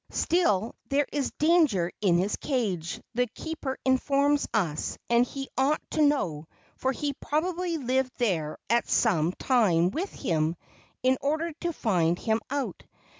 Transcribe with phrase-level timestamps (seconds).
[0.09, 6.01] Still there is danger in his cage, the keeper informs us, and he ought to
[6.01, 10.55] know, for he probably lived there at some time with him
[11.03, 12.81] in order to find him out.